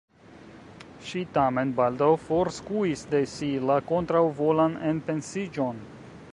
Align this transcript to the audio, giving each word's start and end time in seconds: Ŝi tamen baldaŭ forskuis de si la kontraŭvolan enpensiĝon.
Ŝi 1.09 1.21
tamen 1.35 1.73
baldaŭ 1.81 2.07
forskuis 2.23 3.05
de 3.13 3.21
si 3.35 3.53
la 3.71 3.79
kontraŭvolan 3.93 4.77
enpensiĝon. 4.95 5.89